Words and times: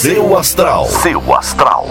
Seu 0.00 0.34
Astral. 0.34 0.86
Seu 0.86 1.34
Astral. 1.34 1.86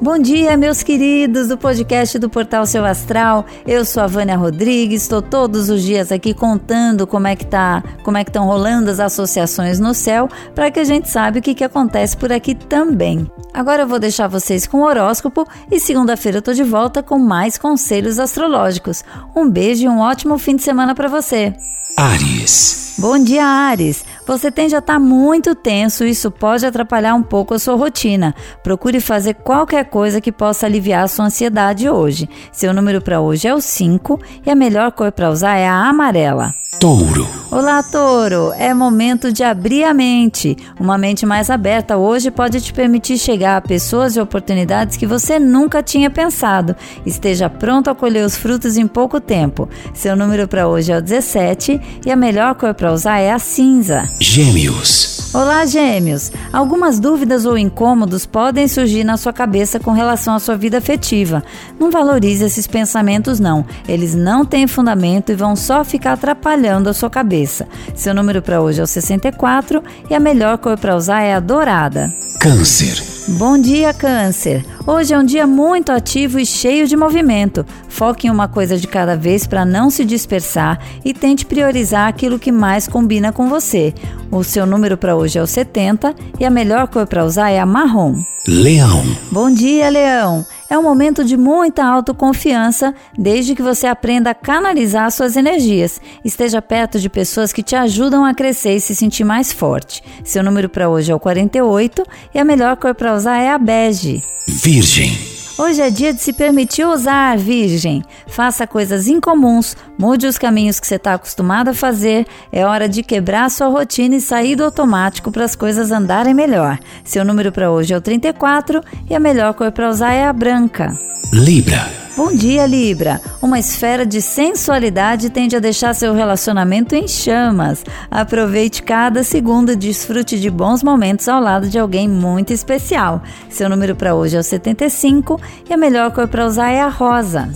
Bom 0.00 0.16
dia, 0.16 0.56
meus 0.56 0.84
queridos 0.84 1.48
do 1.48 1.58
podcast 1.58 2.16
do 2.16 2.30
Portal 2.30 2.64
Seu 2.64 2.84
Astral. 2.84 3.44
Eu 3.66 3.84
sou 3.84 4.04
a 4.04 4.06
Vânia 4.06 4.36
Rodrigues, 4.36 5.02
estou 5.02 5.20
todos 5.20 5.68
os 5.68 5.82
dias 5.82 6.12
aqui 6.12 6.32
contando 6.32 7.08
como 7.08 7.26
é 7.26 7.34
que 7.34 7.44
tá, 7.44 7.82
como 8.04 8.18
é 8.18 8.22
que 8.22 8.30
estão 8.30 8.46
rolando 8.46 8.88
as 8.88 9.00
associações 9.00 9.80
no 9.80 9.94
céu, 9.94 10.28
para 10.54 10.70
que 10.70 10.78
a 10.78 10.84
gente 10.84 11.10
saiba 11.10 11.40
o 11.40 11.42
que, 11.42 11.56
que 11.56 11.64
acontece 11.64 12.16
por 12.16 12.32
aqui 12.32 12.54
também. 12.54 13.28
Agora 13.52 13.82
eu 13.82 13.88
vou 13.88 13.98
deixar 13.98 14.28
vocês 14.28 14.64
com 14.64 14.76
o 14.76 14.84
horóscopo 14.84 15.44
e 15.72 15.80
segunda-feira 15.80 16.38
eu 16.38 16.42
tô 16.42 16.52
de 16.52 16.62
volta 16.62 17.02
com 17.02 17.18
mais 17.18 17.58
conselhos 17.58 18.20
astrológicos. 18.20 19.02
Um 19.34 19.50
beijo 19.50 19.82
e 19.82 19.88
um 19.88 19.98
ótimo 19.98 20.38
fim 20.38 20.54
de 20.54 20.62
semana 20.62 20.94
para 20.94 21.08
você. 21.08 21.52
Ares. 21.96 22.94
Bom 23.00 23.18
dia, 23.18 23.44
Ares. 23.44 24.04
Você 24.30 24.48
tende 24.48 24.76
a 24.76 24.78
estar 24.78 24.92
tá 24.92 25.00
muito 25.00 25.56
tenso 25.56 26.04
e 26.04 26.10
isso 26.10 26.30
pode 26.30 26.64
atrapalhar 26.64 27.16
um 27.16 27.22
pouco 27.22 27.52
a 27.52 27.58
sua 27.58 27.74
rotina. 27.74 28.32
Procure 28.62 29.00
fazer 29.00 29.34
qualquer 29.34 29.86
coisa 29.86 30.20
que 30.20 30.30
possa 30.30 30.66
aliviar 30.66 31.02
a 31.02 31.08
sua 31.08 31.24
ansiedade 31.24 31.90
hoje. 31.90 32.28
Seu 32.52 32.72
número 32.72 33.02
para 33.02 33.20
hoje 33.20 33.48
é 33.48 33.54
o 33.54 33.60
5 33.60 34.20
e 34.46 34.48
a 34.48 34.54
melhor 34.54 34.92
cor 34.92 35.10
para 35.10 35.30
usar 35.30 35.56
é 35.56 35.66
a 35.66 35.74
amarela. 35.88 36.54
Touro. 36.80 37.28
Olá, 37.50 37.82
Touro! 37.82 38.54
É 38.56 38.72
momento 38.72 39.30
de 39.30 39.44
abrir 39.44 39.84
a 39.84 39.92
mente. 39.92 40.56
Uma 40.80 40.96
mente 40.96 41.26
mais 41.26 41.50
aberta 41.50 41.98
hoje 41.98 42.30
pode 42.30 42.58
te 42.58 42.72
permitir 42.72 43.18
chegar 43.18 43.58
a 43.58 43.60
pessoas 43.60 44.16
e 44.16 44.20
oportunidades 44.20 44.96
que 44.96 45.06
você 45.06 45.38
nunca 45.38 45.82
tinha 45.82 46.08
pensado. 46.08 46.74
Esteja 47.04 47.50
pronto 47.50 47.90
a 47.90 47.94
colher 47.94 48.24
os 48.24 48.34
frutos 48.34 48.78
em 48.78 48.86
pouco 48.86 49.20
tempo. 49.20 49.68
Seu 49.92 50.16
número 50.16 50.48
para 50.48 50.68
hoje 50.68 50.90
é 50.90 50.96
o 50.96 51.02
17 51.02 52.00
e 52.06 52.10
a 52.10 52.16
melhor 52.16 52.54
cor 52.54 52.72
para 52.72 52.90
usar 52.90 53.18
é 53.18 53.30
a 53.30 53.38
cinza. 53.38 54.08
Gêmeos. 54.18 55.19
Olá, 55.32 55.64
Gêmeos! 55.64 56.32
Algumas 56.52 56.98
dúvidas 56.98 57.46
ou 57.46 57.56
incômodos 57.56 58.26
podem 58.26 58.66
surgir 58.66 59.04
na 59.04 59.16
sua 59.16 59.32
cabeça 59.32 59.78
com 59.78 59.92
relação 59.92 60.34
à 60.34 60.40
sua 60.40 60.56
vida 60.56 60.78
afetiva. 60.78 61.44
Não 61.78 61.88
valorize 61.88 62.44
esses 62.44 62.66
pensamentos, 62.66 63.38
não. 63.38 63.64
Eles 63.86 64.12
não 64.12 64.44
têm 64.44 64.66
fundamento 64.66 65.30
e 65.30 65.36
vão 65.36 65.54
só 65.54 65.84
ficar 65.84 66.14
atrapalhando 66.14 66.90
a 66.90 66.92
sua 66.92 67.08
cabeça. 67.08 67.68
Seu 67.94 68.12
número 68.12 68.42
para 68.42 68.60
hoje 68.60 68.80
é 68.80 68.82
o 68.82 68.88
64 68.88 69.84
e 70.10 70.14
a 70.16 70.20
melhor 70.20 70.58
cor 70.58 70.76
para 70.76 70.96
usar 70.96 71.22
é 71.22 71.32
a 71.32 71.40
dourada. 71.40 72.12
Câncer. 72.40 73.19
Bom 73.28 73.58
dia, 73.58 73.92
Câncer! 73.92 74.64
Hoje 74.86 75.12
é 75.12 75.18
um 75.18 75.24
dia 75.24 75.46
muito 75.46 75.92
ativo 75.92 76.38
e 76.38 76.46
cheio 76.46 76.86
de 76.86 76.96
movimento. 76.96 77.66
Foque 77.88 78.26
em 78.26 78.30
uma 78.30 78.48
coisa 78.48 78.76
de 78.76 78.86
cada 78.86 79.16
vez 79.16 79.46
para 79.46 79.64
não 79.64 79.90
se 79.90 80.04
dispersar 80.04 80.80
e 81.04 81.12
tente 81.12 81.44
priorizar 81.44 82.08
aquilo 82.08 82.38
que 82.38 82.50
mais 82.50 82.88
combina 82.88 83.30
com 83.30 83.48
você. 83.48 83.94
O 84.30 84.42
seu 84.42 84.64
número 84.64 84.96
para 84.96 85.16
hoje 85.16 85.38
é 85.38 85.42
o 85.42 85.46
70 85.46 86.14
e 86.38 86.44
a 86.44 86.50
melhor 86.50 86.88
cor 86.88 87.06
para 87.06 87.24
usar 87.24 87.50
é 87.50 87.60
a 87.60 87.66
marrom. 87.66 88.22
Leão. 88.48 89.04
Bom 89.30 89.50
dia, 89.50 89.90
Leão! 89.90 90.44
É 90.70 90.78
um 90.78 90.82
momento 90.84 91.24
de 91.24 91.36
muita 91.36 91.84
autoconfiança, 91.84 92.94
desde 93.18 93.56
que 93.56 93.62
você 93.62 93.88
aprenda 93.88 94.30
a 94.30 94.34
canalizar 94.34 95.10
suas 95.10 95.36
energias. 95.36 96.00
Esteja 96.24 96.62
perto 96.62 97.00
de 97.00 97.10
pessoas 97.10 97.52
que 97.52 97.60
te 97.60 97.74
ajudam 97.74 98.24
a 98.24 98.32
crescer 98.32 98.76
e 98.76 98.80
se 98.80 98.94
sentir 98.94 99.24
mais 99.24 99.52
forte. 99.52 100.00
Seu 100.22 100.44
número 100.44 100.68
para 100.68 100.88
hoje 100.88 101.10
é 101.10 101.14
o 101.14 101.18
48 101.18 102.04
e 102.32 102.38
a 102.38 102.44
melhor 102.44 102.76
cor 102.76 102.94
para 102.94 103.16
usar 103.16 103.38
é 103.38 103.50
a 103.50 103.58
bege. 103.58 104.22
Virgem. 104.46 105.29
Hoje 105.60 105.82
é 105.82 105.90
dia 105.90 106.14
de 106.14 106.22
se 106.22 106.32
permitir 106.32 106.86
usar, 106.86 107.36
Virgem. 107.36 108.02
Faça 108.26 108.66
coisas 108.66 109.06
incomuns, 109.08 109.76
mude 109.98 110.26
os 110.26 110.38
caminhos 110.38 110.80
que 110.80 110.86
você 110.86 110.94
está 110.94 111.12
acostumado 111.12 111.68
a 111.68 111.74
fazer. 111.74 112.26
É 112.50 112.64
hora 112.64 112.88
de 112.88 113.02
quebrar 113.02 113.50
sua 113.50 113.66
rotina 113.66 114.16
e 114.16 114.22
sair 114.22 114.56
do 114.56 114.64
automático 114.64 115.30
para 115.30 115.44
as 115.44 115.54
coisas 115.54 115.90
andarem 115.90 116.32
melhor. 116.32 116.78
Seu 117.04 117.26
número 117.26 117.52
para 117.52 117.70
hoje 117.70 117.92
é 117.92 117.96
o 117.98 118.00
34 118.00 118.80
e 119.10 119.14
a 119.14 119.20
melhor 119.20 119.52
cor 119.52 119.70
para 119.70 119.90
usar 119.90 120.14
é 120.14 120.24
a 120.24 120.32
branca. 120.32 120.98
Libra. 121.30 121.99
Bom 122.16 122.34
dia, 122.34 122.66
Libra! 122.66 123.20
Uma 123.40 123.58
esfera 123.58 124.04
de 124.04 124.20
sensualidade 124.20 125.30
tende 125.30 125.54
a 125.54 125.60
deixar 125.60 125.94
seu 125.94 126.12
relacionamento 126.12 126.94
em 126.94 127.06
chamas. 127.06 127.84
Aproveite 128.10 128.82
cada 128.82 129.22
segundo 129.22 129.72
e 129.72 129.76
desfrute 129.76 130.38
de 130.38 130.50
bons 130.50 130.82
momentos 130.82 131.28
ao 131.28 131.40
lado 131.40 131.68
de 131.68 131.78
alguém 131.78 132.08
muito 132.08 132.52
especial. 132.52 133.22
Seu 133.48 133.68
número 133.68 133.94
para 133.94 134.14
hoje 134.14 134.36
é 134.36 134.40
o 134.40 134.42
75 134.42 135.40
e 135.68 135.72
a 135.72 135.76
melhor 135.76 136.10
cor 136.10 136.26
para 136.26 136.46
usar 136.46 136.70
é 136.70 136.80
a 136.80 136.88
rosa. 136.88 137.48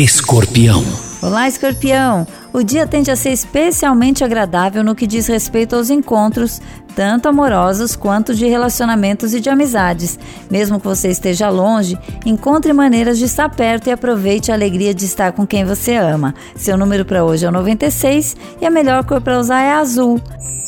Escorpião. 0.00 0.82
Olá, 1.20 1.46
escorpião! 1.46 2.26
O 2.54 2.62
dia 2.62 2.86
tende 2.86 3.10
a 3.10 3.16
ser 3.16 3.32
especialmente 3.32 4.24
agradável 4.24 4.82
no 4.82 4.94
que 4.94 5.06
diz 5.06 5.26
respeito 5.26 5.76
aos 5.76 5.90
encontros, 5.90 6.58
tanto 6.96 7.28
amorosos 7.28 7.96
quanto 7.96 8.34
de 8.34 8.46
relacionamentos 8.46 9.34
e 9.34 9.40
de 9.40 9.50
amizades. 9.50 10.18
Mesmo 10.50 10.80
que 10.80 10.86
você 10.86 11.08
esteja 11.10 11.50
longe, 11.50 11.98
encontre 12.24 12.72
maneiras 12.72 13.18
de 13.18 13.26
estar 13.26 13.50
perto 13.50 13.88
e 13.88 13.92
aproveite 13.92 14.50
a 14.50 14.54
alegria 14.54 14.94
de 14.94 15.04
estar 15.04 15.32
com 15.32 15.46
quem 15.46 15.66
você 15.66 15.96
ama. 15.96 16.34
Seu 16.56 16.78
número 16.78 17.04
para 17.04 17.22
hoje 17.22 17.44
é 17.44 17.50
o 17.50 17.52
96 17.52 18.38
e 18.58 18.64
a 18.64 18.70
melhor 18.70 19.04
cor 19.04 19.20
para 19.20 19.38
usar 19.38 19.60
é 19.60 19.72
azul. 19.72 20.18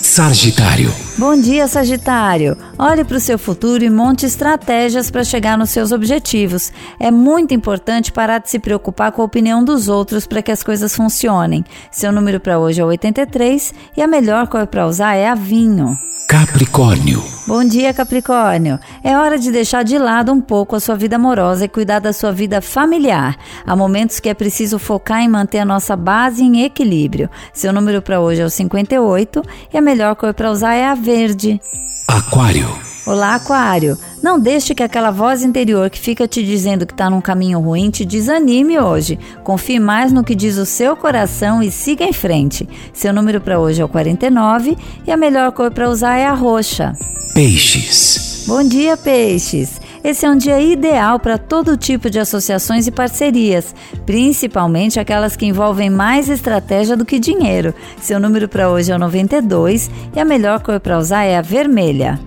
Sagitário. 0.00 0.94
Bom 1.18 1.34
dia, 1.34 1.66
Sagitário. 1.66 2.58
Olhe 2.78 3.02
para 3.02 3.16
o 3.16 3.20
seu 3.20 3.38
futuro 3.38 3.82
e 3.82 3.88
monte 3.88 4.26
estratégias 4.26 5.10
para 5.10 5.24
chegar 5.24 5.56
nos 5.56 5.70
seus 5.70 5.90
objetivos. 5.90 6.70
É 7.00 7.10
muito 7.10 7.54
importante 7.54 8.12
parar 8.12 8.38
de 8.38 8.50
se 8.50 8.58
preocupar 8.58 9.10
com 9.12 9.22
a 9.22 9.24
opinião 9.24 9.64
dos 9.64 9.88
outros 9.88 10.26
para 10.26 10.42
que 10.42 10.52
as 10.52 10.62
coisas 10.62 10.94
funcionem. 10.94 11.64
Seu 11.90 12.12
número 12.12 12.38
para 12.38 12.58
hoje 12.58 12.82
é 12.82 12.84
83 12.84 13.72
e 13.96 14.02
a 14.02 14.06
melhor 14.06 14.46
cor 14.46 14.66
para 14.66 14.86
usar 14.86 15.14
é 15.14 15.26
a 15.26 15.34
vinho. 15.34 15.96
Capricórnio. 16.28 17.22
Bom 17.46 17.64
dia, 17.64 17.94
Capricórnio. 17.94 18.80
É 19.04 19.16
hora 19.16 19.38
de 19.38 19.52
deixar 19.52 19.84
de 19.84 19.96
lado 19.96 20.32
um 20.32 20.40
pouco 20.40 20.74
a 20.74 20.80
sua 20.80 20.96
vida 20.96 21.14
amorosa 21.14 21.64
e 21.64 21.68
cuidar 21.68 22.00
da 22.00 22.12
sua 22.12 22.32
vida 22.32 22.60
familiar. 22.60 23.36
Há 23.64 23.76
momentos 23.76 24.18
que 24.18 24.28
é 24.28 24.34
preciso 24.34 24.76
focar 24.80 25.20
em 25.20 25.28
manter 25.28 25.60
a 25.60 25.64
nossa 25.64 25.94
base 25.94 26.42
em 26.42 26.64
equilíbrio. 26.64 27.30
Seu 27.52 27.72
número 27.72 28.02
para 28.02 28.20
hoje 28.20 28.42
é 28.42 28.44
o 28.44 28.50
58 28.50 29.40
e 29.72 29.78
a 29.78 29.80
melhor 29.80 30.16
cor 30.16 30.34
para 30.34 30.50
usar 30.50 30.74
é 30.74 30.86
a 30.86 30.94
verde. 31.06 31.60
Aquário. 32.08 32.66
Olá, 33.06 33.36
Aquário. 33.36 33.96
Não 34.20 34.40
deixe 34.40 34.74
que 34.74 34.82
aquela 34.82 35.12
voz 35.12 35.44
interior 35.44 35.88
que 35.88 36.00
fica 36.00 36.26
te 36.26 36.44
dizendo 36.44 36.84
que 36.84 36.92
está 36.92 37.08
num 37.08 37.20
caminho 37.20 37.60
ruim 37.60 37.90
te 37.90 38.04
desanime 38.04 38.76
hoje. 38.80 39.16
Confie 39.44 39.78
mais 39.78 40.10
no 40.10 40.24
que 40.24 40.34
diz 40.34 40.58
o 40.58 40.66
seu 40.66 40.96
coração 40.96 41.62
e 41.62 41.70
siga 41.70 42.04
em 42.04 42.12
frente. 42.12 42.68
Seu 42.92 43.12
número 43.12 43.40
para 43.40 43.60
hoje 43.60 43.80
é 43.80 43.84
o 43.84 43.88
49 43.88 44.76
e 45.06 45.12
a 45.12 45.16
melhor 45.16 45.52
cor 45.52 45.70
para 45.70 45.88
usar 45.88 46.16
é 46.16 46.26
a 46.26 46.34
roxa. 46.34 46.92
Peixes. 47.32 48.44
Bom 48.48 48.64
dia, 48.64 48.96
peixes. 48.96 49.80
Esse 50.06 50.24
é 50.24 50.30
um 50.30 50.36
dia 50.36 50.60
ideal 50.60 51.18
para 51.18 51.36
todo 51.36 51.76
tipo 51.76 52.08
de 52.08 52.20
associações 52.20 52.86
e 52.86 52.92
parcerias, 52.92 53.74
principalmente 54.06 55.00
aquelas 55.00 55.34
que 55.34 55.44
envolvem 55.44 55.90
mais 55.90 56.28
estratégia 56.28 56.96
do 56.96 57.04
que 57.04 57.18
dinheiro. 57.18 57.74
Seu 58.00 58.20
número 58.20 58.48
para 58.48 58.70
hoje 58.70 58.92
é 58.92 58.94
o 58.94 59.00
92 59.00 59.90
e 60.14 60.20
a 60.20 60.24
melhor 60.24 60.62
cor 60.62 60.78
para 60.78 60.96
usar 60.96 61.24
é 61.24 61.36
a 61.36 61.42
vermelha. 61.42 62.20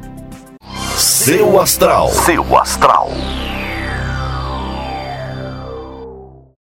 Seu 0.98 1.58
Astral. 1.58 2.10
Seu 2.10 2.58
Astral. 2.58 3.12